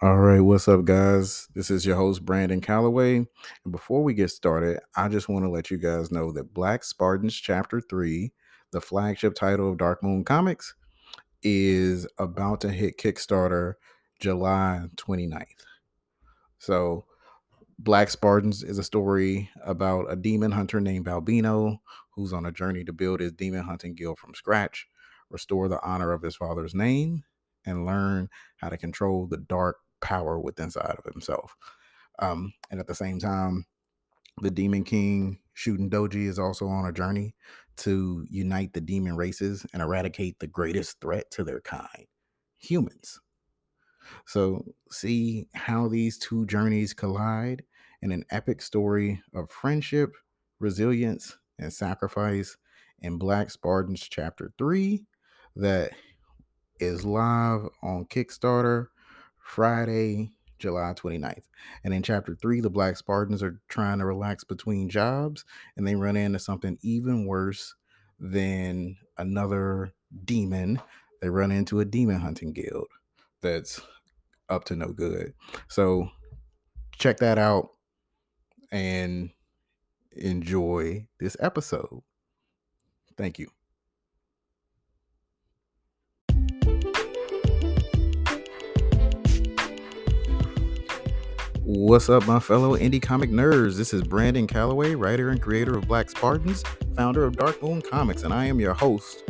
[0.00, 1.48] All right, what's up, guys?
[1.56, 3.16] This is your host, Brandon Calloway.
[3.16, 6.84] And before we get started, I just want to let you guys know that Black
[6.84, 8.32] Spartans Chapter 3,
[8.70, 10.76] the flagship title of Dark Moon Comics,
[11.42, 13.74] is about to hit Kickstarter
[14.20, 15.64] July 29th.
[16.60, 17.04] So,
[17.76, 22.84] Black Spartans is a story about a demon hunter named Albino who's on a journey
[22.84, 24.86] to build his demon hunting guild from scratch,
[25.28, 27.24] restore the honor of his father's name,
[27.66, 28.28] and learn
[28.58, 31.56] how to control the dark power within inside of himself.
[32.18, 33.66] Um, and at the same time,
[34.40, 37.34] the Demon King Shuden Doji is also on a journey
[37.78, 42.06] to unite the demon races and eradicate the greatest threat to their kind
[42.58, 43.20] humans.
[44.26, 47.62] So, see how these two journeys collide
[48.00, 50.14] in an epic story of friendship,
[50.60, 52.56] resilience, and sacrifice
[53.00, 55.04] in Black Spartans Chapter 3
[55.56, 55.92] that
[56.80, 58.86] is live on Kickstarter
[59.48, 61.44] Friday, July 29th.
[61.82, 65.44] And in chapter three, the Black Spartans are trying to relax between jobs
[65.76, 67.74] and they run into something even worse
[68.20, 69.92] than another
[70.24, 70.82] demon.
[71.22, 72.88] They run into a demon hunting guild
[73.40, 73.80] that's
[74.50, 75.32] up to no good.
[75.68, 76.10] So
[76.98, 77.70] check that out
[78.70, 79.30] and
[80.12, 82.02] enjoy this episode.
[83.16, 83.48] Thank you.
[91.70, 93.76] What's up, my fellow indie comic nerds?
[93.76, 96.62] This is Brandon Calloway, writer and creator of Black Spartans,
[96.96, 99.22] founder of Dark Moon Comics, and I am your host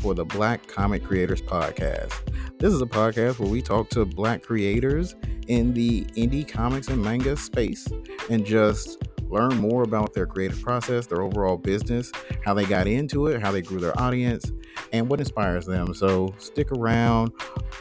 [0.00, 2.12] for the Black Comic Creators Podcast.
[2.58, 5.14] This is a podcast where we talk to Black creators
[5.46, 7.88] in the indie comics and manga space
[8.28, 12.12] and just learn more about their creative process, their overall business,
[12.44, 14.52] how they got into it, how they grew their audience,
[14.92, 15.94] and what inspires them.
[15.94, 17.32] So stick around.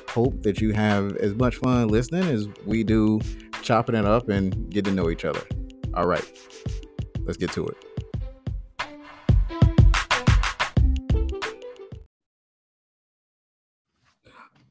[0.08, 3.20] Hope that you have as much fun listening as we do
[3.62, 5.42] chopping it up and get to know each other.
[5.94, 6.26] All right,
[7.22, 7.78] let's get to it.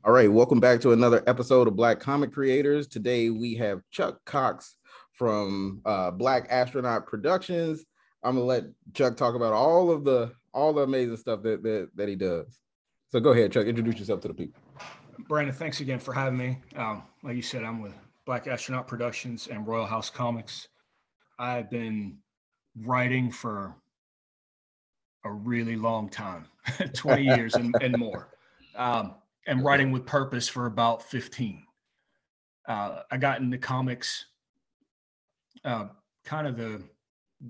[0.05, 2.87] All right, welcome back to another episode of Black Comic Creators.
[2.87, 4.77] Today we have Chuck Cox
[5.13, 7.85] from uh, Black Astronaut Productions.
[8.23, 8.65] I'm gonna let
[8.95, 12.61] Chuck talk about all of the all the amazing stuff that that, that he does.
[13.09, 13.67] So go ahead, Chuck.
[13.67, 14.61] Introduce yourself to the people.
[15.29, 16.61] Brandon, thanks again for having me.
[16.77, 17.95] Um, like you said, I'm with
[18.27, 20.69] Black Astronaut Productions and Royal House Comics.
[21.39, 22.19] I've been
[22.83, 23.75] writing for
[25.25, 26.47] a really long time
[26.93, 28.29] 20 years and, and more.
[28.75, 29.15] Um,
[29.47, 31.63] and writing with purpose for about 15.
[32.67, 34.27] Uh, I got into comics
[35.65, 35.87] uh,
[36.25, 36.83] kind of the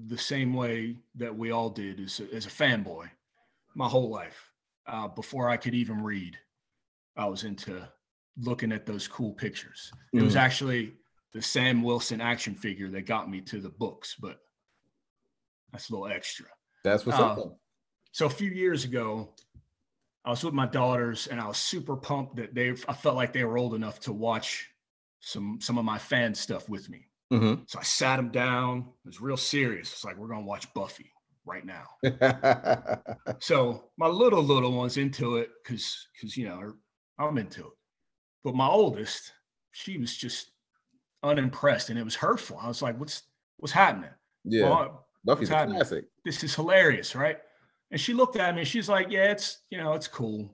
[0.08, 3.08] the same way that we all did as a, as a fanboy
[3.76, 4.50] my whole life.
[4.86, 6.36] Uh, before I could even read,
[7.16, 7.88] I was into
[8.38, 9.92] looking at those cool pictures.
[10.14, 10.20] Mm.
[10.20, 10.40] It was mm.
[10.40, 10.94] actually
[11.32, 14.38] the Sam Wilson action figure that got me to the books, but
[15.72, 16.46] that's a little extra.
[16.84, 17.58] That's what's uh, up.
[18.12, 19.34] So a few years ago,
[20.24, 23.32] I was with my daughters and I was super pumped that they I felt like
[23.32, 24.68] they were old enough to watch
[25.20, 27.08] some some of my fan stuff with me.
[27.32, 27.62] Mm-hmm.
[27.66, 28.86] So I sat them down.
[29.04, 29.92] It was real serious.
[29.92, 31.12] It's like we're gonna watch Buffy
[31.44, 31.84] right now.
[33.40, 36.72] so my little little one's into it because because you know
[37.18, 37.72] I'm into it.
[38.46, 39.32] But my oldest,
[39.72, 40.52] she was just
[41.24, 42.56] unimpressed and it was hurtful.
[42.62, 43.24] I was like, what's
[43.56, 44.10] what's happening?
[44.44, 44.70] Yeah.
[44.70, 46.04] Well, Buffy's a classic.
[46.24, 47.38] This is hilarious, right?
[47.90, 50.48] And she looked at me and she's like, Yeah, it's you know, it's cool.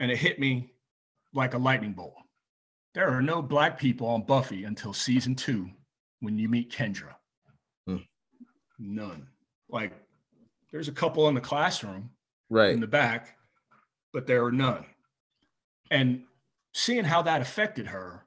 [0.00, 0.74] And it hit me
[1.32, 2.12] like a lightning bolt.
[2.92, 5.70] There are no black people on Buffy until season two
[6.20, 7.14] when you meet Kendra.
[7.86, 8.04] Hmm.
[8.78, 9.26] None.
[9.70, 9.94] Like
[10.70, 12.10] there's a couple in the classroom,
[12.50, 13.38] right in the back,
[14.12, 14.84] but there are none.
[15.90, 16.24] And
[16.78, 18.24] seeing how that affected her,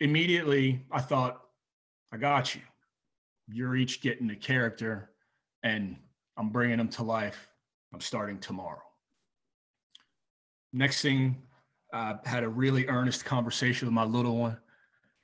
[0.00, 1.40] immediately I thought,
[2.12, 2.60] I got you.
[3.46, 5.10] You're each getting a character,
[5.62, 5.96] and
[6.36, 7.48] I'm bringing them to life.
[7.94, 8.82] I'm starting tomorrow.
[10.72, 11.36] Next thing,
[11.92, 14.58] I had a really earnest conversation with my little one,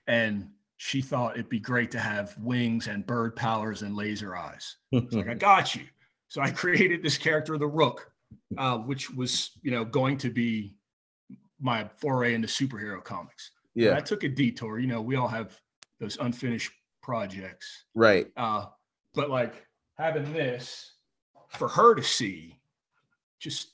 [0.06, 4.76] and she thought it'd be great to have wings and bird powers and laser eyes.
[4.92, 5.84] It's like, I got you.
[6.28, 8.10] So I created this character, the Rook,
[8.56, 10.76] uh, which was, you know, going to be
[11.64, 13.50] my foray into superhero comics.
[13.74, 13.88] Yeah.
[13.88, 14.78] And I took a detour.
[14.78, 15.58] You know, we all have
[15.98, 16.70] those unfinished
[17.02, 17.86] projects.
[17.94, 18.26] Right.
[18.36, 18.66] Uh,
[19.14, 19.66] but like
[19.98, 20.92] having this
[21.48, 22.58] for her to see
[23.40, 23.72] just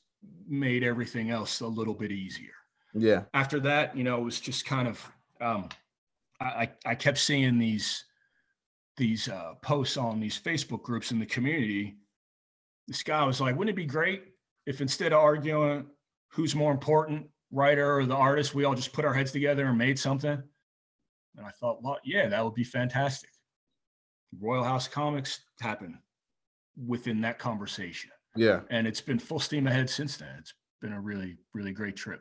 [0.48, 2.52] made everything else a little bit easier.
[2.94, 3.24] Yeah.
[3.34, 5.68] After that, you know, it was just kind of um,
[6.40, 8.04] I, I kept seeing these
[8.96, 11.96] these uh, posts on these Facebook groups in the community.
[12.86, 14.24] This guy was like, "Wouldn't it be great
[14.66, 15.86] if instead of arguing
[16.28, 19.78] who's more important, writer or the artist, we all just put our heads together and
[19.78, 20.42] made something?"
[21.36, 23.30] And I thought, well, yeah, that would be fantastic.
[24.38, 25.96] Royal House Comics happened
[26.86, 28.10] within that conversation.
[28.36, 28.60] Yeah.
[28.70, 30.28] And it's been full steam ahead since then.
[30.38, 32.20] It's been a really, really great trip.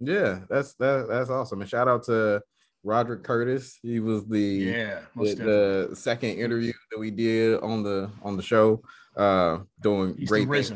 [0.00, 1.60] Yeah, that's that, that's awesome.
[1.60, 2.42] And shout out to
[2.82, 3.78] Roderick Curtis.
[3.82, 8.42] He was the yeah the, the, second interview that we did on the on the
[8.42, 8.82] show.
[9.16, 10.72] Uh, doing He's great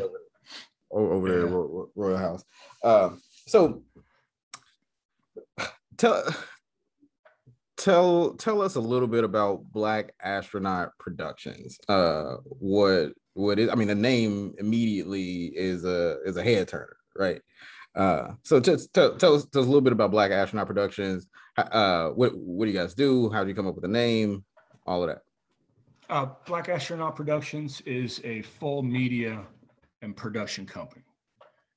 [0.92, 1.84] over, over, there yeah.
[1.96, 2.44] Royal House.
[2.84, 3.10] Uh,
[3.46, 3.82] so
[5.96, 6.22] tell
[7.76, 11.78] tell tell us a little bit about Black Astronaut Productions.
[11.88, 13.68] Uh, what what is?
[13.70, 17.40] I mean, the name immediately is a is a head turner, right?
[17.94, 21.28] Uh, so just tell, tell us, tell us a little bit about Black Astronaut Productions.
[21.56, 23.30] Uh, what what do you guys do?
[23.30, 24.44] How do you come up with the name?
[24.86, 25.22] All of that.
[26.08, 29.44] Uh, Black Astronaut Productions is a full media
[30.02, 31.02] and production company.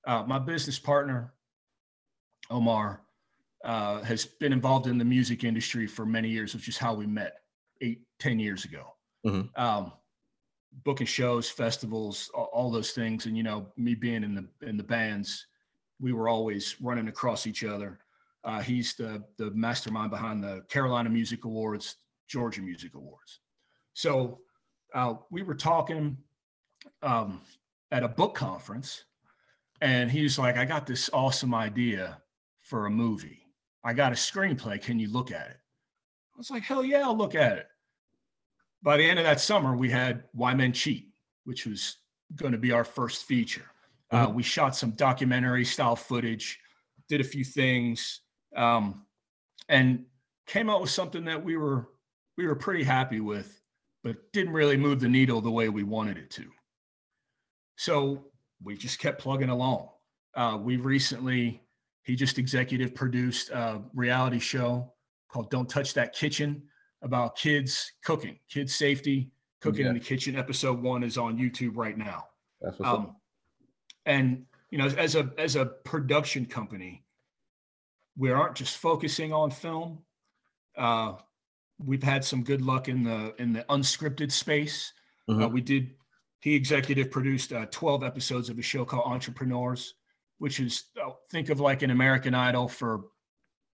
[0.06, 1.33] Uh, my business partner,
[2.50, 3.01] Omar,
[3.63, 7.06] uh, has been involved in the music industry for many years, which is how we
[7.06, 7.34] met
[7.81, 8.96] eight, ten years ago.
[9.25, 9.62] Mm-hmm.
[9.62, 9.92] Um,
[10.86, 14.78] booking shows, festivals, all, all, those things, and you know, me being in the in
[14.78, 15.46] the bands,
[16.00, 18.00] we were always running across each other.
[18.44, 21.98] Uh, he's the the mastermind behind the Carolina Music Awards,
[22.30, 23.42] Georgia Music Awards.
[23.94, 24.40] So
[24.96, 26.18] uh, we were talking
[27.01, 27.42] um,
[27.92, 29.04] at a book conference,
[29.81, 32.22] and he was like, "I got this awesome idea
[32.69, 33.39] for a movie.
[33.83, 34.80] I got a screenplay.
[34.81, 35.57] Can you look at it?"
[36.33, 37.68] I was like, "Hell yeah, I'll look at it."
[38.83, 41.10] By the end of that summer, we had Why Men Cheat,
[41.44, 41.98] which was
[42.36, 43.71] going to be our first feature.
[44.12, 44.36] Uh, mm-hmm.
[44.36, 46.60] we shot some documentary style footage,
[47.07, 48.21] did a few things,
[48.56, 49.06] um,
[49.68, 50.06] and
[50.45, 51.89] came out with something that we were
[52.38, 53.62] we were pretty happy with,
[54.04, 56.45] but didn't really move the needle the way we wanted it to.
[57.75, 58.25] So
[58.63, 59.89] we just kept plugging along.
[60.36, 61.62] Uh, we recently
[62.09, 64.91] he just executive produced a reality show
[65.29, 66.63] called "Don't Touch That Kitchen"
[67.01, 69.89] about kids cooking, kids safety, cooking yeah.
[69.89, 70.35] in the kitchen.
[70.35, 72.25] Episode one is on YouTube right now.
[72.61, 73.19] That's what's um, up
[74.06, 77.03] and you know as a as a production company
[78.17, 80.00] we aren't just focusing on film
[80.77, 81.13] uh,
[81.77, 84.94] we've had some good luck in the in the unscripted space
[85.29, 85.44] mm-hmm.
[85.44, 85.91] uh, we did
[86.41, 89.95] he executive produced uh, 12 episodes of a show called entrepreneurs
[90.39, 93.06] which is uh, think of like an american idol for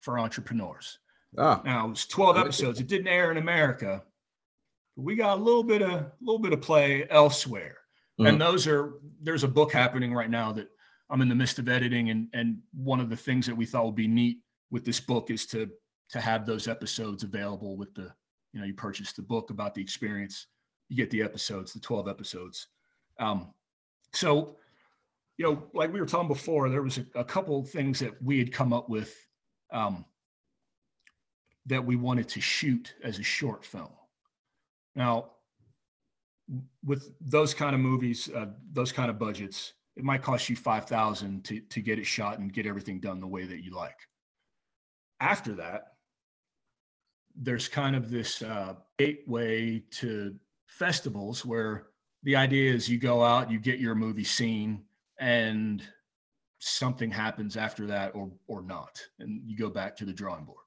[0.01, 0.99] for entrepreneurs
[1.39, 1.61] ah.
[1.65, 4.03] now it was 12 episodes it didn't air in america
[4.97, 7.77] but we got a little bit of a little bit of play elsewhere
[8.21, 8.27] Mm-hmm.
[8.27, 10.69] And those are there's a book happening right now that
[11.11, 13.87] I'm in the midst of editing, and and one of the things that we thought
[13.87, 14.39] would be neat
[14.71, 15.69] with this book is to
[16.11, 18.13] to have those episodes available with the
[18.53, 20.47] you know you purchase the book about the experience,
[20.89, 22.67] you get the episodes, the 12 episodes.
[23.19, 23.55] Um,
[24.13, 24.57] so
[25.39, 28.39] you know, like we were talking before, there was a, a couple things that we
[28.39, 29.15] had come up with
[29.73, 30.05] um,
[31.67, 33.93] that we wanted to shoot as a short film.
[34.95, 35.31] Now,
[36.85, 40.87] with those kind of movies, uh, those kind of budgets, it might cost you five
[40.87, 43.97] thousand to to get it shot and get everything done the way that you like.
[45.21, 45.95] After that,
[47.37, 50.35] there's kind of this uh, gateway to
[50.67, 51.87] festivals where
[52.23, 54.85] the idea is you go out, you get your movie seen,
[55.23, 55.83] and
[56.59, 60.59] something happens after that or or not, and you go back to the drawing board.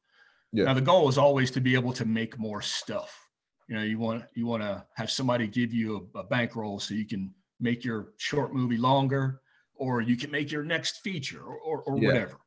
[0.52, 0.66] Yeah.
[0.66, 3.26] Now the goal is always to be able to make more stuff
[3.68, 6.94] you know you want you want to have somebody give you a, a bankroll so
[6.94, 9.42] you can make your short movie longer
[9.76, 12.08] or you can make your next feature or, or, or yeah.
[12.08, 12.38] whatever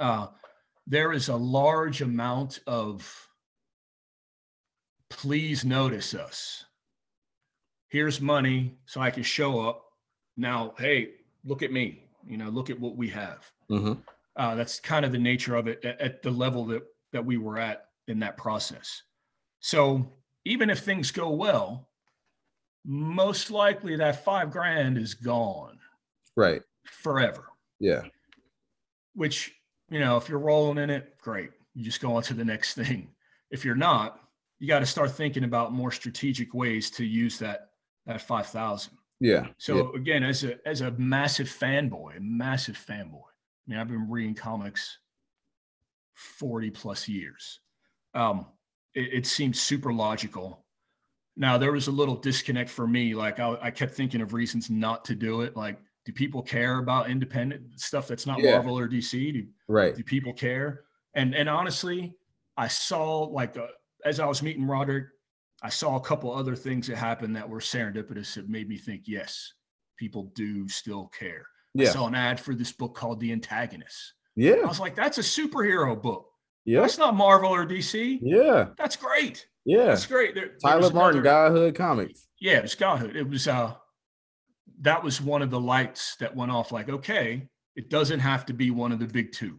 [0.00, 0.26] uh,
[0.86, 3.28] there is a large amount of
[5.10, 6.64] please notice us
[7.88, 9.84] here's money so i can show up
[10.36, 11.10] now hey
[11.44, 13.94] look at me you know look at what we have mm-hmm.
[14.36, 17.38] uh, that's kind of the nature of it at, at the level that that we
[17.38, 19.02] were at in that process
[19.60, 20.12] so
[20.44, 21.88] even if things go well,
[22.84, 25.78] most likely that five grand is gone.
[26.36, 26.62] Right.
[26.84, 27.44] Forever.
[27.80, 28.02] Yeah.
[29.14, 29.54] Which,
[29.90, 31.50] you know, if you're rolling in it, great.
[31.74, 33.08] You just go on to the next thing.
[33.50, 34.20] If you're not,
[34.58, 37.70] you got to start thinking about more strategic ways to use that
[38.06, 38.97] that 5000.
[39.20, 39.46] Yeah.
[39.58, 40.00] So yeah.
[40.00, 43.22] again, as a as a massive fanboy, a massive fanboy.
[43.22, 44.98] I mean, I've been reading comics
[46.14, 47.60] 40 plus years.
[48.14, 48.46] Um,
[48.94, 50.64] it, it seemed super logical.
[51.36, 53.14] Now there was a little disconnect for me.
[53.14, 55.56] Like I, I, kept thinking of reasons not to do it.
[55.56, 58.52] Like, do people care about independent stuff that's not yeah.
[58.52, 59.32] Marvel or DC?
[59.32, 59.94] Do, right.
[59.94, 60.84] Do people care?
[61.14, 62.14] And and honestly,
[62.56, 63.66] I saw like uh,
[64.04, 65.06] as I was meeting Roderick,
[65.62, 69.02] I saw a couple other things that happened that were serendipitous that made me think,
[69.06, 69.52] yes,
[69.98, 71.46] people do still care.
[71.74, 71.88] Yeah.
[71.88, 74.14] I saw an ad for this book called The Antagonist.
[74.36, 74.56] Yeah.
[74.64, 76.26] I was like, that's a superhero book.
[76.64, 76.80] Yeah.
[76.82, 78.18] That's not Marvel or DC.
[78.22, 78.68] Yeah.
[78.76, 79.46] That's great.
[79.64, 79.86] Yeah.
[79.86, 80.34] That's great.
[80.34, 82.28] There, there Tyler was Martin, another- Godhood Comics.
[82.40, 83.16] yeah, it was Godhood.
[83.16, 83.74] It was uh
[84.80, 88.52] that was one of the lights that went off like, okay, it doesn't have to
[88.52, 89.58] be one of the big two.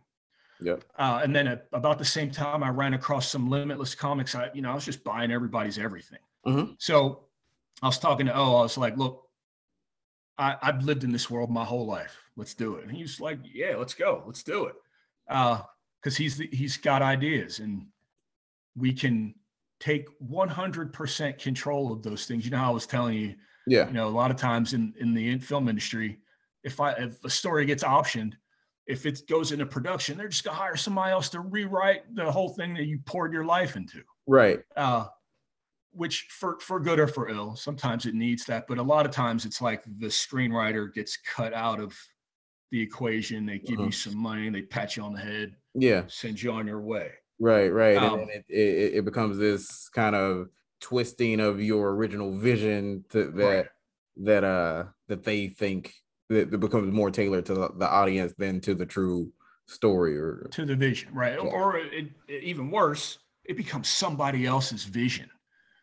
[0.61, 0.83] Yep.
[0.97, 4.35] Uh, and then at about the same time, I ran across some limitless comics.
[4.35, 6.19] I, you know, I was just buying everybody's everything.
[6.45, 6.75] Mhm.
[6.79, 7.27] So
[7.81, 8.55] I was talking to O.
[8.57, 9.25] I was like, look,
[10.37, 12.17] I, I've lived in this world my whole life.
[12.35, 12.83] Let's do it.
[12.83, 14.23] And he's like, yeah, let's go.
[14.25, 14.75] Let's do it.
[15.29, 15.61] Uh,
[16.01, 17.87] because he's the, he's got ideas and
[18.75, 19.35] we can
[19.81, 22.45] take 100% control of those things.
[22.45, 23.35] You know how I was telling you,
[23.67, 23.87] Yeah.
[23.87, 26.19] you know, a lot of times in in the film industry,
[26.63, 28.33] if I if a story gets optioned,
[28.89, 32.49] if it goes into production, they're just gonna hire somebody else to rewrite the whole
[32.49, 34.01] thing that you poured your life into.
[34.27, 34.61] Right.
[34.75, 35.05] Uh,
[35.91, 39.11] which for for good or for ill, sometimes it needs that, but a lot of
[39.11, 41.95] times it's like the screenwriter gets cut out of
[42.71, 43.45] the equation.
[43.45, 43.93] They give you Mhm.
[43.93, 46.05] some money, they pat you on the head, Yeah.
[46.07, 47.11] send you on your way.
[47.39, 47.69] Right.
[47.69, 47.97] Right.
[47.97, 50.49] Um, and it, it it becomes this kind of
[50.81, 53.67] twisting of your original vision to, that Right.
[54.17, 55.93] that uh that they think
[56.29, 59.31] that it becomes more tailored to the, the audience than to the true
[59.67, 61.33] story or to the vision, right?
[61.33, 61.39] Yeah.
[61.49, 65.29] Or it, it- even worse, it becomes somebody else's vision.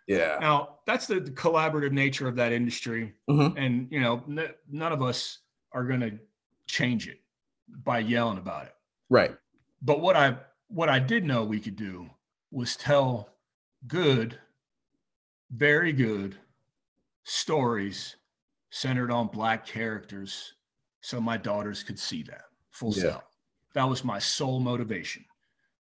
[0.06, 3.54] yeah Now, that's the, the collaborative nature of that industry, Mhm.
[3.56, 5.40] and you know, n- none of us
[5.72, 6.18] are going to
[6.66, 7.20] change it
[7.84, 8.74] by yelling about it.
[9.10, 9.36] right
[9.82, 10.36] But what I
[10.68, 12.08] what I did know we could do
[12.50, 13.28] was tell
[13.86, 14.38] good,
[15.50, 16.36] very good
[17.24, 18.16] stories
[18.70, 20.54] centered on black characters,
[21.00, 23.10] so my daughters could see that full Yeah.
[23.10, 23.30] stop.
[23.74, 25.24] That was my sole motivation,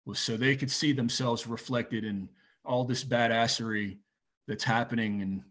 [0.06, 2.30] was so they could see themselves reflected in
[2.64, 4.00] all this badassery
[4.48, 5.44] that's happening in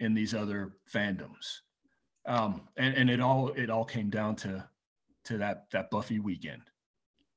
[0.00, 1.60] in these other fandoms.
[2.26, 4.68] Um, and, and it all it all came down to
[5.24, 6.62] to that that Buffy weekend.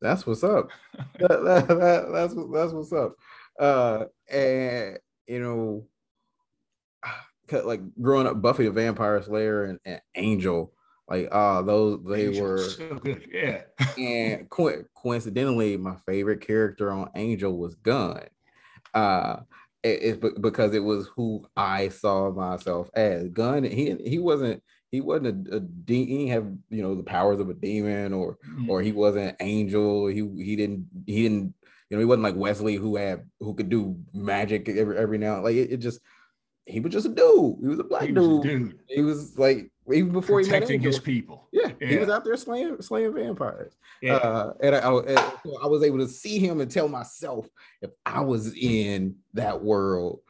[0.01, 0.69] that's what's up
[1.19, 3.15] that, that, that, that's that's what's up
[3.59, 5.87] uh and you know
[7.51, 10.73] like growing up buffy the vampire slayer and, and angel
[11.07, 13.27] like uh those they Angel were so good.
[13.31, 13.61] Yeah.
[13.97, 18.23] and co- coincidentally, my favorite character on Angel was Gunn.
[18.93, 19.41] Uh,
[19.83, 23.29] it- it's be- because it was who I saw myself as.
[23.29, 27.03] Gunn, he he wasn't he wasn't a, a de- he didn't have you know the
[27.03, 28.37] powers of a demon or
[28.67, 30.07] or he wasn't Angel.
[30.07, 31.53] He he didn't he didn't
[31.91, 35.41] you know he wasn't like Wesley who had who could do magic every every now
[35.43, 35.99] like it, it just
[36.65, 37.57] he was just a dude.
[37.61, 38.43] He was a black he was a dude.
[38.43, 41.47] dude He was like even before he met protecting his people.
[41.51, 43.73] Yeah, he was out there slaying slaying vampires.
[44.01, 44.15] Yeah.
[44.15, 45.31] Uh, and I, I,
[45.63, 47.47] I was able to see him and tell myself
[47.81, 50.21] if I was in that world,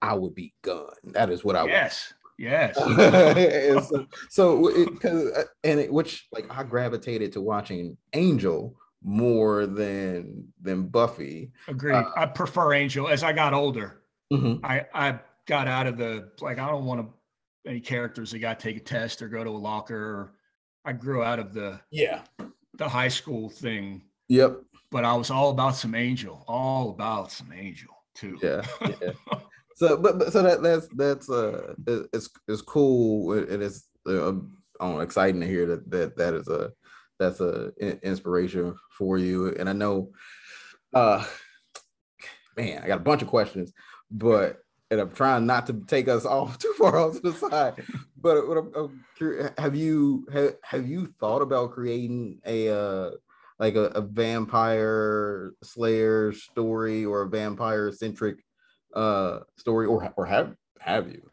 [0.00, 0.86] I would be Gunn.
[1.04, 2.12] That is what I yes.
[2.38, 2.76] Yes.
[2.78, 2.96] was.
[2.96, 10.46] and so, so because and it, which like I gravitated to watching Angel more than
[10.62, 11.50] than Buffy.
[11.66, 11.94] Agreed.
[11.94, 13.08] uh, I prefer Angel.
[13.08, 14.60] As I got older, Mhm.
[14.62, 18.58] I I got out of the like I don't want to any characters that got
[18.60, 19.96] to take a test or go to a locker.
[19.96, 20.32] Or,
[20.84, 22.22] I grew out of the Yeah.
[22.78, 24.60] the high school thing, Yep.
[24.90, 28.38] but I was all about some Angel, all about some Angel too.
[28.42, 28.62] Yeah.
[29.02, 29.10] Yeah.
[29.76, 34.30] so but, but so that that's that's uh it- it's it's cool and it's uh,
[34.80, 36.70] I don't exciting to hear that that that is a
[37.18, 40.12] that's a in- inspiration for you and I know
[40.94, 41.24] uh
[42.56, 43.72] man I got a bunch of questions
[44.10, 44.58] but
[44.90, 47.84] and I'm trying not to take us off too far off to the side.
[48.20, 53.10] But I'm, I'm curious, have you have, have you thought about creating a uh
[53.58, 58.36] like a, a vampire slayer story or a vampire centric
[58.94, 61.30] uh story or or have have you?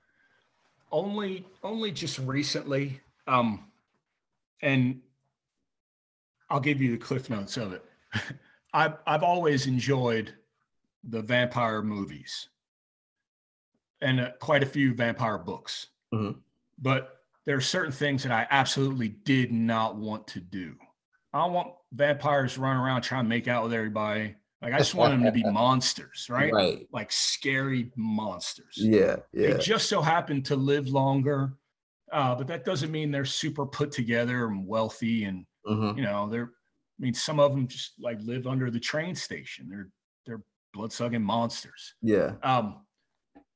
[0.91, 3.65] Only only just recently um
[4.61, 5.01] and
[6.49, 7.83] i'll give you the cliff notes of it.
[8.73, 10.33] I've i've always enjoyed
[11.07, 12.49] the vampire movies
[14.01, 16.37] and uh, quite a few vampire books Mhm.
[16.77, 20.75] but there are certain things that i absolutely did not want to do
[21.33, 24.95] i don't want vampires running around trying to make out with everybody like i just
[24.95, 30.01] want them to be monsters right right like scary monsters yeah yeah they just so
[30.01, 31.53] happen to live longer,
[32.11, 35.23] uh, but that doesn't mean they're super put together and wealthy.
[35.25, 35.97] And Mhm.
[35.97, 36.45] you know, they're.
[36.97, 39.67] I mean, some of them just like live under the train station.
[39.67, 39.89] They're
[40.25, 41.95] they're blood sucking monsters.
[42.01, 42.84] yeah Um,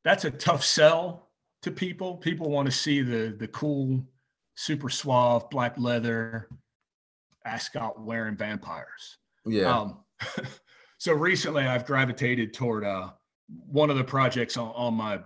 [0.03, 1.29] that's a tough sell
[1.61, 2.17] to people.
[2.17, 4.03] People want to see the the cool,
[4.55, 6.49] super suave black leather
[7.45, 9.17] ascot wearing vampires.
[9.45, 9.99] yeah Um,
[10.97, 13.11] so recently I've gravitated toward uh,
[13.47, 15.19] one of the projects on, on my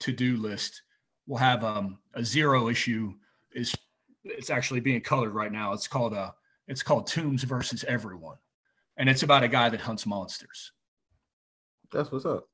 [0.00, 0.82] to-do list
[1.26, 3.12] will have um, a zero issue
[3.52, 3.74] is
[4.24, 5.72] it's actually being colored right now.
[5.72, 6.30] It's called uh
[6.68, 8.36] it's called Tombs versus Everyone.
[8.96, 10.72] and it's about a guy that hunts monsters.
[11.92, 12.48] That's what's up.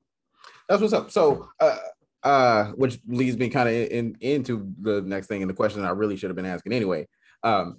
[0.69, 1.11] That's what's up.
[1.11, 1.79] So, uh,
[2.23, 5.91] uh, which leads me kind of in, into the next thing and the question I
[5.91, 7.09] really should have been asking anyway.
[7.43, 7.79] Um,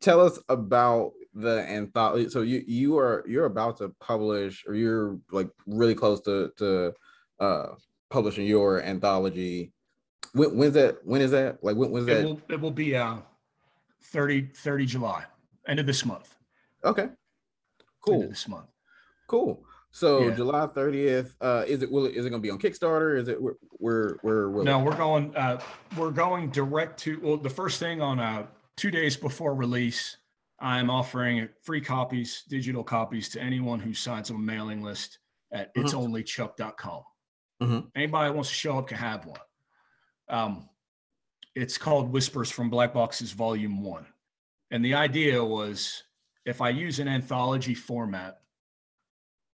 [0.00, 2.28] tell us about the anthology.
[2.28, 6.92] So you you are you're about to publish, or you're like really close to to
[7.38, 7.66] uh
[8.10, 9.72] publishing your anthology.
[10.32, 10.98] When, when's that?
[11.04, 11.62] When is that?
[11.64, 12.24] Like when, when's It that?
[12.24, 13.16] will, it will be uh
[14.02, 15.24] 30, 30 July,
[15.68, 16.34] end of this month.
[16.84, 17.12] Okay, End
[18.00, 18.66] cool, of this month.
[19.26, 19.64] cool.
[19.92, 20.34] So Yeah.
[20.34, 21.36] July thirtieth.
[21.40, 23.18] Uh, is it will it, is it gonna be on Kickstarter?
[23.18, 23.38] Is it
[23.72, 25.34] where will it- No, we're going.
[25.36, 25.60] Uh,
[25.96, 27.18] we're going direct to.
[27.20, 30.16] Well, the first thing on uh, two days before release,
[30.60, 35.18] I'm offering free copies, digital copies, to anyone who signs on a mailing list
[35.52, 35.84] at Mhm.
[35.84, 37.02] itsonlychuck.com.
[37.62, 37.90] Mhm.
[37.96, 39.40] Anybody that wants to show up can have one.
[40.28, 40.68] Um,
[41.56, 44.06] it's called Whispers from Black Boxes Volume One,
[44.70, 46.04] and the idea was
[46.46, 48.39] if I use an anthology format,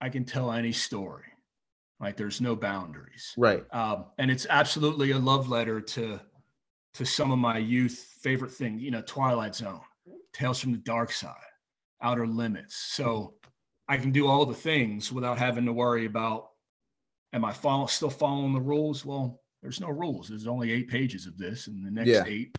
[0.04, 1.24] I can tell any story.
[1.98, 3.64] Like there's no boundaries right?
[3.72, 6.20] um, and it's absolutely a love letter to
[6.94, 9.80] to some of my youth favorite things you know twilight zone
[10.34, 11.32] tales from the dark side
[12.02, 13.34] outer limits so
[13.88, 16.48] i can do all the things without having to worry about
[17.32, 21.26] am i follow, still following the rules well there's no rules there's only eight pages
[21.26, 22.24] of this and the next Yeah.
[22.26, 22.54] eight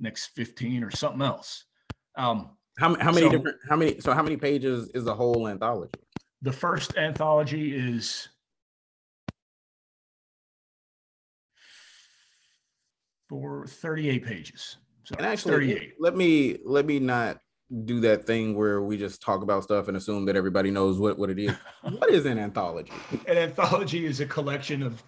[0.00, 1.64] next 15 or something else
[2.16, 3.58] um, How, how many So- different?
[3.68, 4.00] How many?
[4.00, 5.92] So how many pages is the whole anthology?
[6.42, 8.28] The first anthology is
[13.28, 17.38] for 38 pages so And actually, 38 let me let me not
[17.84, 21.18] do that thing where we just talk about stuff and assume that everybody knows what
[21.18, 21.52] what it is.
[21.82, 22.92] what is an anthology?
[23.26, 25.02] an anthology is a collection of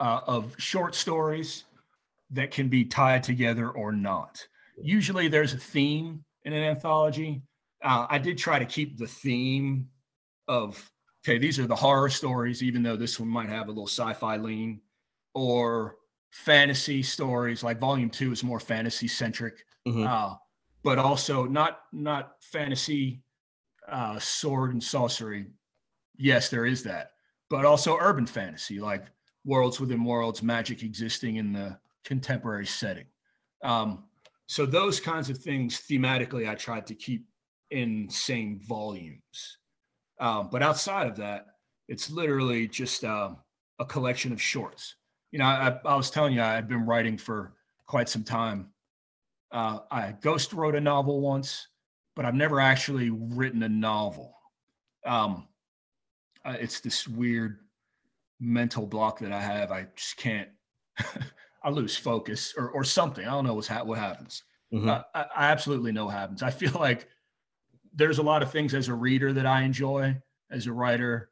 [0.00, 1.64] uh, of short stories
[2.30, 4.44] that can be tied together or not.
[4.82, 7.42] Usually, there's a theme in an anthology.
[7.82, 9.88] Uh, I did try to keep the theme
[10.48, 10.90] of
[11.24, 14.36] okay, these are the horror stories, even though this one might have a little sci-fi
[14.36, 14.80] lean,
[15.34, 15.96] or
[16.30, 17.62] fantasy stories.
[17.62, 20.06] Like Volume Two is more fantasy centric Mhm.
[20.06, 20.36] uh,
[20.82, 23.22] but also not not fantasy
[23.88, 25.46] uh, sword and sorcery.
[26.16, 27.12] Yes, there is that,
[27.50, 29.06] but also urban fantasy, like
[29.44, 33.06] worlds within worlds, magic existing in the contemporary setting.
[33.62, 34.04] Um,
[34.46, 37.26] so those kinds of things thematically, I tried to keep
[37.70, 39.58] in same volumes.
[40.20, 41.46] Um, but outside of that,
[41.88, 43.38] it's literally just um,
[43.78, 44.96] a collection of shorts.
[45.32, 47.54] You know, I, I was telling you, I've been writing for
[47.86, 48.70] quite some time.
[49.52, 51.68] Uh, I ghost wrote a novel once,
[52.16, 54.36] but I've never actually written a novel.
[55.04, 55.48] Um,
[56.44, 57.60] uh, it's this weird
[58.40, 59.70] mental block that I have.
[59.70, 60.48] I just can't.
[61.62, 63.26] I lose focus or or something.
[63.26, 64.44] I don't know what's ha- what happens.
[64.72, 64.88] Mhm.
[64.88, 66.42] Uh, I, I absolutely know what happens.
[66.42, 67.08] I feel like
[67.94, 70.16] there's a lot of things as a reader that I enjoy.
[70.50, 71.30] As a writer,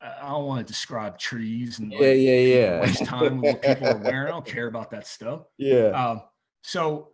[0.00, 2.80] I don't want to describe trees and like, yeah, yeah, yeah.
[2.80, 4.26] waste time with what people are wearing.
[4.28, 5.42] I don't care about that stuff.
[5.58, 5.88] yeah.
[5.88, 6.22] Um,
[6.62, 7.10] so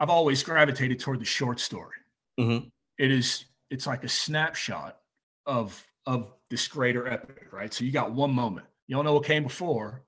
[0.00, 1.96] I've always gravitated toward the short story.
[2.38, 2.70] Mhm.
[2.98, 4.98] It is it's like a snapshot
[5.46, 7.72] of of this greater epic, right?
[7.72, 8.66] So you got one moment.
[8.86, 10.04] You don't know what came before.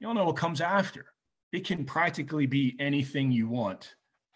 [0.00, 1.06] You don't know what comes after.
[1.52, 3.94] It can practically be anything you want,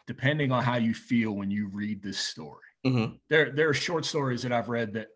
[0.08, 2.64] depending on how you feel when you read this story.
[2.84, 3.20] Mhm.
[3.28, 5.08] There there are short stories that I've read that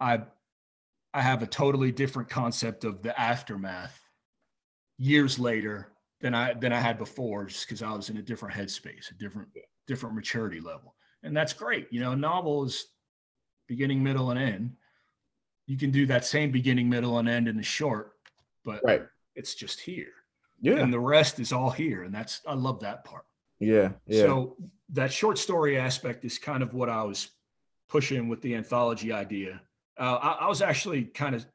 [0.00, 0.22] I
[1.12, 4.00] I have a totally different concept of the aftermath
[4.98, 8.54] years later than I than I had before, just because I was in a different
[8.54, 9.48] headspace, a different
[9.88, 11.92] different maturity level, and that's great.
[11.92, 12.86] You know, a novel is
[13.66, 14.76] beginning, middle, and end.
[15.66, 18.12] You can do that same beginning, middle, and end in the short,
[18.64, 19.08] but Right.
[19.34, 20.12] it's just here,
[20.60, 20.76] Yeah.
[20.78, 23.26] and the rest is all here, and that's I love that part.
[23.58, 23.92] Yeah.
[24.06, 24.22] Yeah.
[24.22, 24.56] So
[24.90, 27.30] that short story aspect is kind of what I was
[27.88, 29.60] pushing with the anthology idea.
[29.98, 31.46] Uh, I, I was actually kind of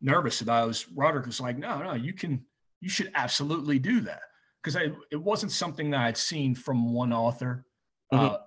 [0.00, 0.62] nervous about.
[0.62, 2.44] I was Roderick was like, no, no, you can,
[2.80, 4.22] you should absolutely do that
[4.62, 7.64] because I it wasn't something that I'd seen from one author
[8.12, 8.38] uh,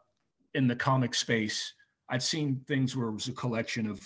[0.54, 1.74] in the comic space.
[2.10, 4.02] I'd seen things where it was a collection of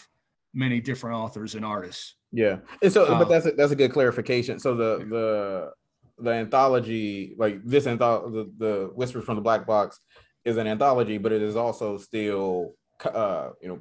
[0.53, 2.15] many different authors and artists.
[2.31, 4.59] Yeah, and so, Uh, but that's a, that's a good clarification.
[4.59, 5.71] So the the
[6.17, 9.99] the anthology, like this anthology, the, the Whispers from the Black Box,
[10.45, 13.79] is an anthology, but it is also still, uh, you know,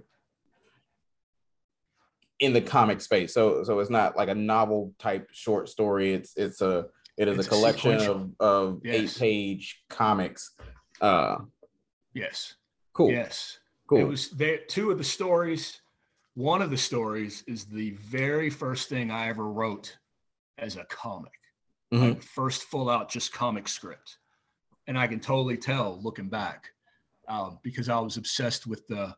[2.39, 3.33] in the comic space.
[3.35, 6.13] So so it's not like a novel type short story.
[6.13, 8.95] It's it's a it is It's a a collection of of Yes.
[8.97, 10.51] eight page comics.
[11.01, 11.39] Uh,
[12.15, 12.57] Yes.
[12.93, 13.59] cool, Yes.
[13.87, 14.01] cool.
[14.01, 14.59] It was there.
[14.69, 15.81] Two of the stories.
[16.35, 19.97] One of the stories is the very first thing I ever wrote
[20.59, 21.33] as a comic,
[21.93, 22.09] Mhm.
[22.15, 24.19] like first full out just comic script,
[24.87, 26.71] and I can totally tell looking back,
[27.29, 29.15] um, because I was obsessed with the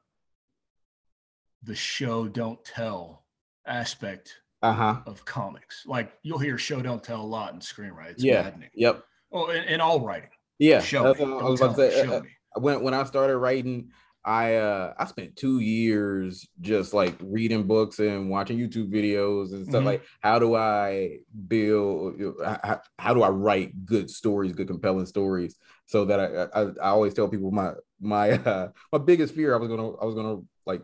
[1.62, 3.24] the show don't tell
[3.66, 5.00] aspect Uh-huh.
[5.06, 5.84] of comics.
[5.86, 8.10] Like you'll hear show don't tell a lot in screenwriting.
[8.10, 8.42] It's Yeah.
[8.42, 8.70] maddening.
[8.74, 9.02] Yep.
[9.32, 10.30] Oh, in, in all writing.
[10.58, 10.80] Yeah.
[10.80, 11.22] show me.
[11.22, 12.06] I was about to say.
[12.06, 12.22] Uh,
[12.60, 13.90] when when I started writing,
[14.24, 19.66] I uh I spent two years just like reading books and watching YouTube videos and
[19.66, 19.84] stuff Mhm.
[19.84, 25.56] like how do I build how, how do I write good stories, good compelling stories
[25.86, 29.58] so that I I, I always tell people my my uh my biggest fear I
[29.58, 30.82] was gonna I was gonna like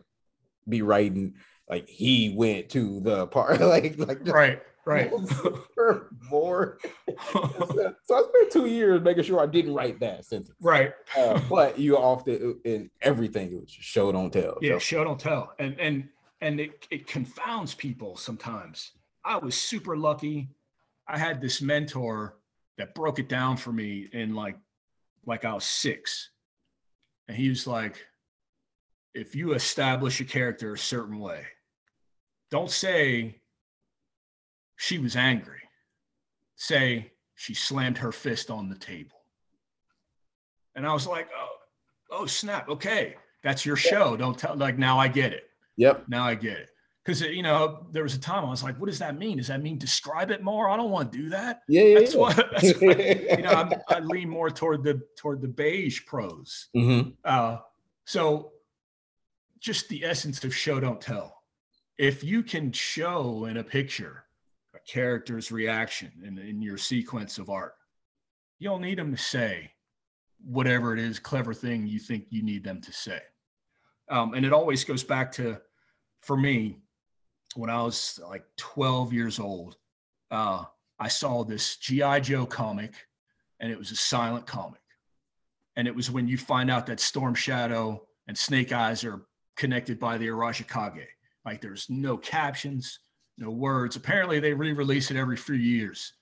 [0.69, 1.35] be writing
[1.69, 5.11] like he went to the park like like just Right, right.
[6.31, 6.81] bored.
[7.33, 10.57] so I spent two years making sure I didn't write that sentence.
[10.61, 10.93] right.
[11.17, 14.59] Uh, but you often in everything it was show don't tell.
[14.61, 15.53] Yeah, So, show don't tell.
[15.59, 16.09] And and
[16.41, 18.93] and it, it confounds people sometimes.
[19.25, 20.49] I was super lucky.
[21.07, 22.39] I had this mentor
[22.79, 24.57] that broke it down for me in like
[25.27, 26.31] like I was six.
[27.29, 28.05] And he was like,
[29.15, 31.45] if you establish a character a certain way,
[32.51, 33.41] don't say
[34.81, 35.61] she was angry.
[36.57, 39.19] Say she slammed her fist on the table.
[40.75, 41.57] And I was like, oh,
[42.11, 42.67] oh snap.
[42.71, 43.17] Okay.
[43.45, 44.17] That's your show.
[44.17, 45.51] Don't tell like now I get it.
[45.77, 46.05] Yep.
[46.09, 46.71] Now I get it.
[47.05, 49.37] Because you know, there was a time I was like, what does that mean?
[49.37, 50.71] Does that mean describe it more?
[50.71, 51.61] I don't want to do that.
[51.69, 51.99] Yeah, yeah.
[51.99, 52.21] That's yeah.
[52.21, 56.69] what that's you know, I'm, I lean more toward the toward the beige prose.
[56.75, 57.13] Mhm.
[57.23, 57.59] Uh,
[58.07, 58.53] so
[59.59, 61.43] just the essence of show don't tell.
[61.99, 64.25] If you can show in a picture
[64.87, 67.75] character's reaction in, in your sequence of art,
[68.59, 69.71] you don't need them to say
[70.45, 73.21] whatever it is, clever thing you think you need them to say.
[74.09, 75.61] Um, and it always goes back to,
[76.21, 76.79] for me,
[77.55, 79.77] when I was like 12 years old,
[80.31, 80.65] uh,
[80.99, 82.21] I saw this G.I.
[82.21, 82.95] Joe comic,
[83.59, 84.81] and it was a silent comic.
[85.77, 89.23] And it was when you find out that Storm Shadow and Snake Eyes are
[89.57, 91.07] connected by the Arashikage.
[91.45, 92.99] Like there's no captions,
[93.41, 93.97] no words.
[93.97, 96.13] Apparently, they re release it every few years,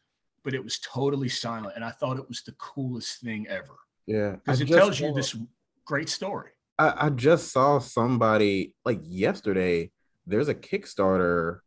[0.45, 1.73] but it was totally silent.
[1.77, 3.77] And I thought it was the coolest thing ever
[4.07, 4.37] Yeah.
[4.37, 5.37] because it tells you this
[5.85, 6.51] great story.
[6.79, 9.91] I, I just saw somebody like yesterday.
[10.27, 11.61] There's a Kickstarter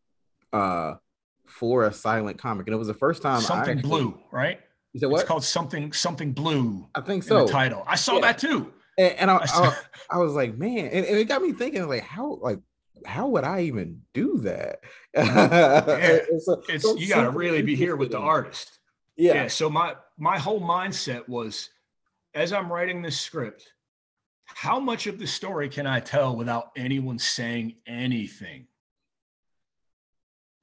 [0.54, 0.96] uh
[1.48, 4.60] for a silent comic, and it was the first time something actually- blue, right?
[4.94, 7.46] You said It's called something something blue I think in so.
[7.46, 7.84] the title.
[7.88, 8.22] I saw Yeah.
[8.22, 8.74] that too.
[8.98, 9.78] And, and I, I I,
[10.12, 12.60] I was like, man, and, and it got me thinking, like, how, like,
[13.06, 14.80] how would I even do that?
[15.16, 18.80] It's, so- it's so you got to really be here with the artist.
[19.18, 21.70] Yeah, yeah so my my whole mindset was
[22.34, 23.74] as i'm writing this script
[24.46, 28.68] how much of the story can i tell without anyone saying anything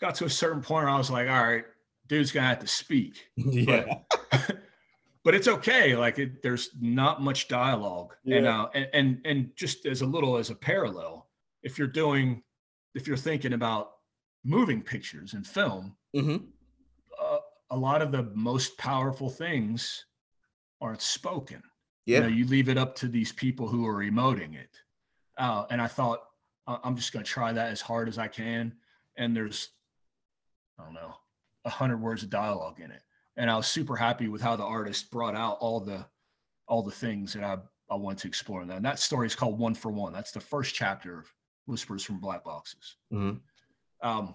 [0.00, 1.66] got to a certain point where i was like all right
[2.08, 3.98] dude's gonna have to speak yeah,
[5.24, 8.62] but it's okay like it, there's not much dialogue and Yeah.
[8.62, 11.27] uh and, and and just as a little as a parallel
[11.62, 12.42] if you're doing
[12.94, 13.90] if you're thinking about
[14.44, 16.46] moving pictures and film Mhm.
[17.20, 17.38] uh,
[17.70, 20.06] a lot of the most powerful things
[20.80, 21.62] aren't spoken.
[22.06, 24.70] You yeah, know, you leave it up to these people who are emoting it.
[25.36, 26.20] Uh, and I thought,
[26.66, 28.78] "I- I'm just going to try that as hard as I can.
[29.16, 29.68] And there's,
[30.78, 31.14] I don't know,
[31.64, 33.02] a hundred words of dialogue in it.
[33.36, 36.06] And I was super happy with how the artist brought out all the,
[36.68, 37.58] all the things that I,
[37.90, 38.76] I wanted to explore in that.
[38.76, 40.12] And that story is called One for One.
[40.12, 41.34] That's the first chapter of
[41.68, 42.96] Whispers from Black Boxes.
[43.12, 43.40] Mhm.
[44.00, 44.34] Um,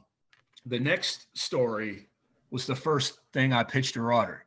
[0.66, 2.10] the next story
[2.52, 4.46] was the first thing I pitched to Roderick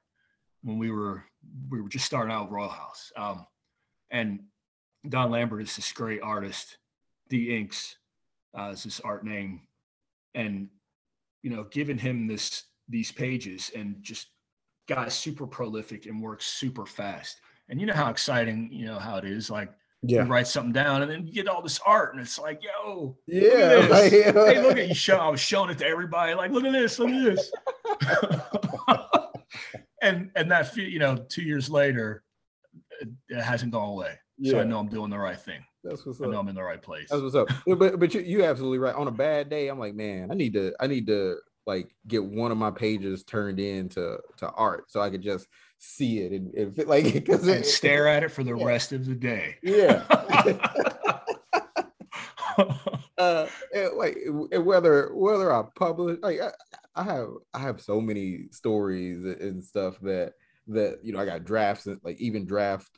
[0.62, 1.24] when we were
[1.68, 3.12] we were just starting out with Royal House.
[3.16, 3.46] Um,
[4.10, 4.48] and
[5.08, 6.78] Don Lambert is this great artist.
[7.28, 7.96] D Inks
[8.56, 9.66] uh, is this art name,
[10.34, 10.68] and
[11.42, 14.28] you know, giving him this these pages and just
[14.88, 17.40] guy's super prolific and works super fast.
[17.68, 19.50] And you know how exciting, you know how it is.
[19.50, 19.72] Like
[20.02, 22.60] you yeah, write something down and then you get all this art, and it's like,
[22.62, 23.86] yo, yeah.
[23.90, 25.16] like, hey, look at you show.
[25.16, 26.34] I was showing it to everybody.
[26.34, 27.52] Like, look at this, look at this.
[30.02, 32.22] and and that you know, two years later,
[33.00, 34.18] it, hasn't gone away.
[34.38, 34.52] Yeah.
[34.52, 35.64] So I know I'm doing the right thing.
[35.82, 36.28] That's what's up.
[36.28, 36.40] I know.
[36.40, 37.08] I'm in the right place.
[37.10, 37.48] That's what's up.
[37.66, 38.94] But but, but you you absolutely right.
[38.94, 42.24] On a bad day, I'm like, man, I need to I need to like get
[42.24, 46.54] one of my pages turned into to art so I could just see it and,
[46.54, 48.64] and like because And stare at it for the Yeah.
[48.64, 49.56] rest of the day.
[49.62, 50.04] Yeah.
[53.18, 54.16] uh and, like
[54.52, 56.50] and whether whether I publish like I,
[56.94, 60.32] I have I have so many stories and stuff that
[60.68, 62.90] that you know I got drafts and like even draft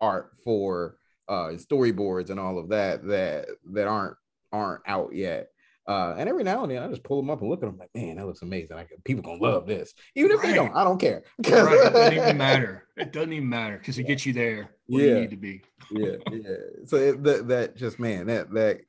[0.00, 0.96] art for
[1.28, 4.16] uh storyboards and all of that that that aren't
[4.52, 5.48] aren't out yet.
[5.88, 7.78] Uh, and every now and then I just pull them up and look at them
[7.78, 8.76] like, man, that looks amazing.
[8.76, 10.74] I, people gonna love this, even if they don't.
[10.74, 11.22] I don't care.
[11.38, 11.86] right.
[11.86, 12.88] It doesn't even matter.
[12.96, 15.14] It doesn't even matter because it gets you there where Yeah.
[15.14, 15.62] you need to be.
[15.92, 16.56] yeah, yeah.
[16.86, 18.80] So it, that that just man, that that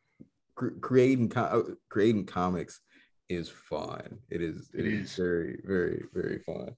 [0.56, 2.82] cr- creating uh, creating comics
[3.30, 4.18] is fun.
[4.32, 4.70] It is.
[4.74, 5.10] It it is.
[5.12, 5.16] is.
[5.18, 6.72] very very very fun.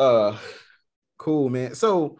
[0.00, 0.38] Uh,
[1.18, 1.74] cool man.
[1.74, 2.18] So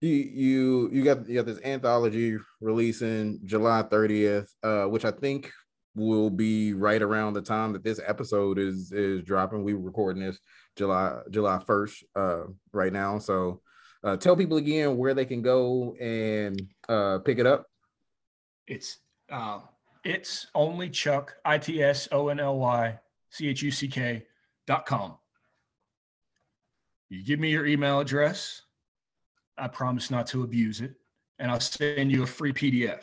[0.00, 5.50] you you you got you got this anthology releasing July 30th, uh, which I think
[5.94, 9.64] will be right around the time that this episode is is dropping.
[9.64, 10.38] We were recording this
[10.76, 13.18] July July 1st uh right now.
[13.18, 13.60] So
[14.04, 17.66] uh tell people again where they can go and uh pick it up.
[18.66, 18.98] It's
[19.30, 19.60] uh,
[20.04, 22.98] it's only Chuck I T S O N L Y
[23.30, 24.24] C H U C K
[24.66, 25.16] dot com.
[27.08, 28.62] You give me your email address.
[29.56, 30.94] I promise not to abuse it,
[31.38, 33.02] and I'll send you a free PDF.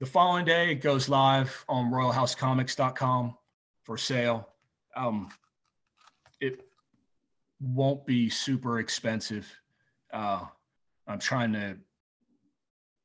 [0.00, 3.36] The following day, it goes live on RoyalHouseComics.com
[3.82, 4.48] for sale.
[4.94, 5.28] Um,
[6.40, 6.60] it
[7.60, 9.52] won't be super expensive.
[10.12, 10.44] Uh,
[11.08, 11.78] I'm trying to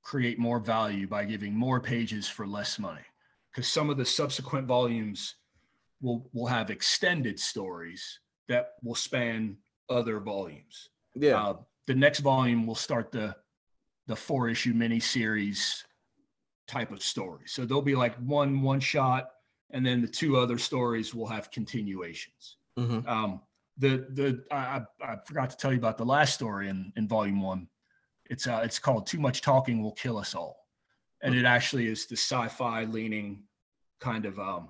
[0.03, 3.01] create more value by giving more pages for less money
[3.51, 5.37] because some of the subsequent volumes
[5.99, 9.57] will will have extended stories that will span
[9.89, 10.89] other volumes.
[11.15, 11.41] Yeah.
[11.41, 11.55] Uh,
[11.87, 13.35] the next volume will start the
[14.05, 15.83] the four issue mini series
[16.73, 17.43] type of story.
[17.45, 19.23] So there'll be like one one shot,
[19.71, 22.57] and then the two other stories will have continuations.
[22.77, 23.07] Mhm.
[23.07, 23.41] Um,
[23.77, 27.41] the the I, I forgot to tell you about the last story in in volume
[27.41, 27.67] one.
[28.29, 30.55] It's uh it's called Too Much Talking Will Kill Us All,
[31.21, 33.43] and it actually is the sci-fi leaning
[33.99, 34.69] kind of um.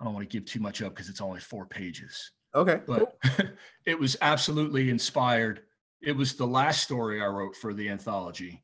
[0.00, 2.80] I don't want to give too much up because it's only four pages Okay.
[2.86, 3.16] but
[3.86, 5.62] it was absolutely inspired.
[6.02, 8.62] It was the last story I wrote for the anthology.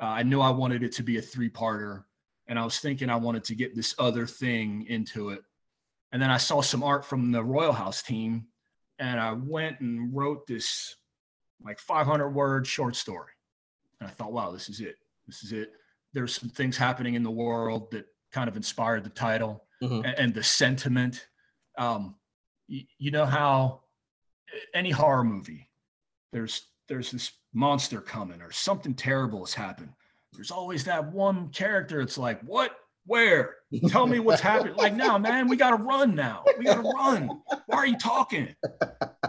[0.00, 2.04] Uh, I knew I wanted it to be a three parter,
[2.48, 5.42] and I was thinking I wanted to get this other thing into it.
[6.12, 8.46] And then I saw some art from the Royal House team,
[8.98, 10.96] and I went and wrote this
[11.62, 13.32] like 500 word short story.
[14.00, 14.96] And I thought, wow, this is it.
[15.26, 15.72] This is it.
[16.12, 20.04] There's some things happening in the world that kind of inspired the title Mhm.
[20.04, 21.28] a- and, the sentiment.
[21.78, 22.16] Um,
[22.68, 23.82] y- you know how
[24.74, 25.70] any horror movie,
[26.32, 29.90] there's there's this monster coming or something terrible has happened.
[30.32, 32.00] There's always that one character.
[32.00, 32.72] It's like, what?
[33.06, 33.56] Where?
[33.88, 34.74] Tell me what's happening.
[34.74, 36.44] Like, now, man, we gotta run now.
[36.58, 37.40] We gotta run.
[37.66, 38.54] Why are you talking?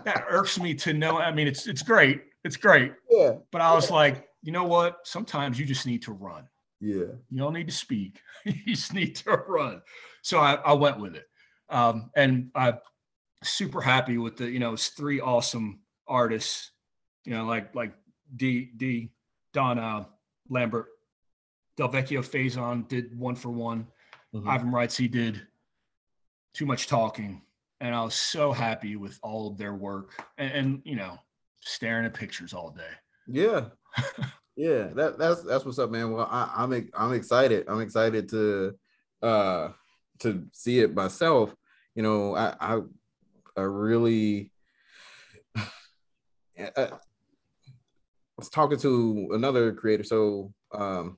[0.04, 1.17] That irks me to know.
[1.20, 2.22] I mean, it's it's great.
[2.43, 2.93] It's great.
[3.10, 3.34] Yeah.
[3.52, 5.00] But I was like, you know what?
[5.04, 6.48] Sometimes you just need to run.
[6.80, 7.06] Yeah.
[7.30, 8.20] You don't need to speak.
[8.46, 9.82] you just need to run.
[10.22, 11.26] So I, I went with it.
[11.70, 12.80] Um, and I'm
[13.43, 16.72] super happy with the, you know, it's three awesome artists,
[17.27, 17.91] you know, like like
[18.37, 19.09] D D
[19.53, 20.05] Don uh,
[20.49, 20.87] Lambert,
[21.75, 23.85] Del Vecchio Faison did one for one.
[24.33, 24.47] Mhm.
[24.47, 25.45] Ivan writes he did
[26.53, 27.41] too much talking.
[27.81, 31.19] And I was so happy with all of their work and, and you know,
[31.59, 32.93] staring at pictures all day.
[33.27, 33.65] Yeah.
[34.55, 36.13] yeah, that that's that's what's up, man.
[36.13, 37.65] Well, I, I'm I'm excited.
[37.67, 38.73] I'm excited to
[39.21, 39.69] uh
[40.19, 41.53] to see it myself.
[41.93, 42.81] You know, I I,
[43.57, 44.53] I really
[46.57, 46.89] I
[48.38, 50.04] was talking to another creator.
[50.04, 51.17] So um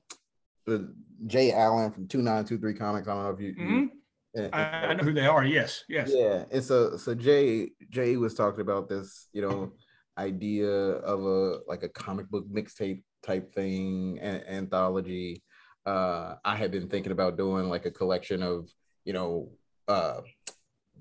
[0.66, 0.92] the
[1.26, 3.08] Jay Allen from 2923 Comics.
[3.08, 3.88] I don't know if you, you Mhm.
[4.34, 5.44] and- I, and- I know who they are.
[5.44, 6.10] Yes, yes.
[6.14, 9.72] yeah, and so so Jay Jay was talking about this, you know,
[10.18, 15.42] idea of a like a comic book mixtape type thing, an- anthology.
[15.86, 18.68] Uh, I had been thinking about doing like a collection of,
[19.04, 19.50] you know,
[19.88, 20.20] uh,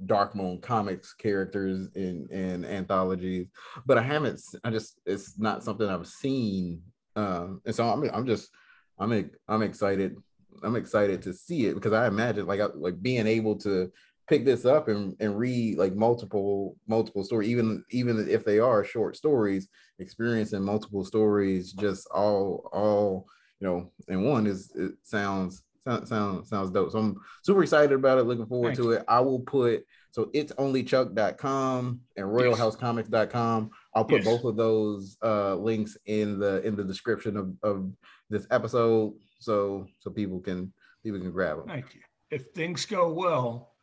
[0.05, 3.47] Dark Moon comics characters in in anthologies,
[3.85, 4.41] but I haven't.
[4.63, 6.81] I just it's not something I've seen,
[7.15, 8.49] um, and so I'm I'm just
[8.97, 10.15] I'm I'm excited.
[10.63, 13.91] I'm excited to see it because I imagine like I- like being able to
[14.27, 18.83] pick this up and, and read like multiple multiple stories even even if they are
[18.83, 23.25] short stories experiencing multiple stories just all all
[23.59, 26.91] you know and one is it sounds sound, sound sounds dope.
[26.91, 29.03] So i'm super excited about it looking forward Thank to it.
[29.07, 34.25] I will put so it's onlychuck.com and royalhousecomics.com i'll put Yes.
[34.25, 37.91] both of those uh links in the in the description of, of
[38.29, 40.71] this episode so so people can
[41.03, 42.01] people can grab them Thank you.
[42.31, 43.73] If things go well,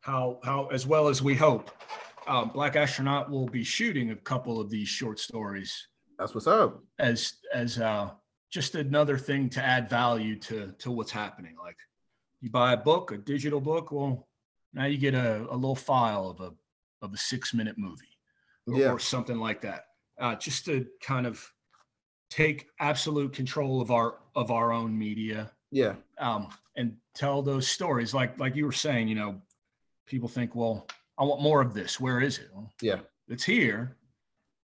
[0.00, 1.70] how how as well as we hope,
[2.26, 5.86] um, Black Astronaut will be shooting a couple of these short stories
[6.18, 6.80] that's what's up.
[6.98, 8.10] as as uh,
[8.54, 11.56] just another thing to add value to to what's happening.
[11.60, 11.76] Like
[12.40, 14.28] you buy a book, a digital book, well,
[14.72, 16.52] now you get a, a little file of a
[17.02, 18.16] of a six minute movie
[18.68, 19.86] or, yeah or something like that.
[20.20, 21.44] Uh, just to kind of
[22.30, 28.14] take absolute control of our of our own media yeah um, and tell those stories.
[28.14, 29.42] Like like you were saying, you know,
[30.06, 30.86] people think, well,
[31.18, 31.98] I want more of this.
[31.98, 32.50] Where is it?
[32.54, 33.96] Well, yeah it's here.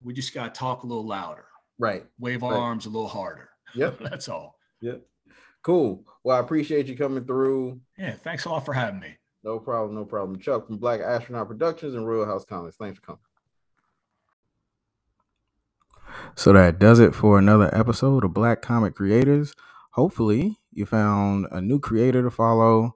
[0.04, 1.46] We just got to talk a little louder,
[1.80, 2.60] right wave our Right.
[2.60, 3.49] arms a little harder.
[3.76, 4.00] Yep.
[4.02, 4.56] That's all.
[4.82, 5.02] Yep.
[5.62, 6.04] Cool.
[6.24, 7.80] Well, I appreciate you coming through.
[7.98, 9.18] Yeah, thanks a lot for having me.
[9.44, 10.40] No problem, no problem.
[10.40, 12.76] Chuck from Black Astronaut Productions and Royal House Comics.
[12.78, 13.20] Thanks for coming.
[16.36, 19.54] So that does it for another episode of Black Comic Creators.
[19.92, 22.96] Hopefully, you found a new creator to follow.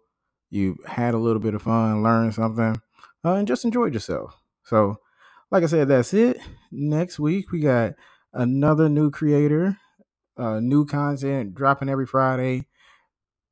[0.50, 2.80] You had a little bit of fun, learned something,
[3.26, 4.38] uh, and just enjoyed yourself.
[4.64, 5.00] So,
[5.52, 6.38] like I said, that's it.
[6.72, 7.94] Next week, we got
[8.34, 9.78] another new creator,
[10.38, 12.68] uh, new content dropping every Friday.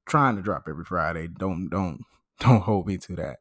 [0.06, 1.28] Trying to drop every Friday.
[1.28, 2.02] Don't don't
[2.40, 3.38] don't hold me to that.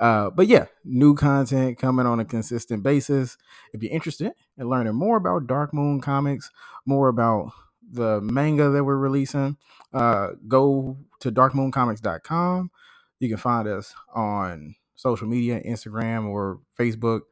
[0.00, 3.36] Uh, but yeah, new content coming on a consistent basis.
[3.72, 6.50] If you're interested in learning more about Dark Moon Comics,
[6.86, 7.50] more about
[7.90, 9.56] the manga that we're releasing,
[9.92, 12.70] uh, go to darkmooncomics.com.
[13.18, 17.22] You can find us on social media, Instagram or Facebook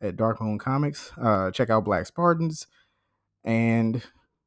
[0.00, 1.12] at Dark Moon Comics.
[1.20, 2.66] Uh, check out Black Spartans
[3.44, 4.02] and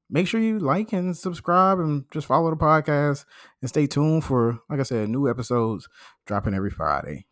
[0.10, 3.26] make sure you like and subscribe and just follow the podcast
[3.62, 5.88] and stay tuned for, like I said, new episodes
[6.26, 7.26] dropping every Friday.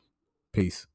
[0.52, 0.88] Peace.